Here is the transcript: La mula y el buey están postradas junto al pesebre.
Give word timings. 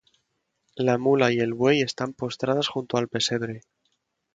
La 0.77 0.97
mula 0.97 1.31
y 1.31 1.37
el 1.37 1.53
buey 1.53 1.83
están 1.83 2.13
postradas 2.13 2.67
junto 2.69 2.97
al 2.97 3.07
pesebre. 3.07 3.61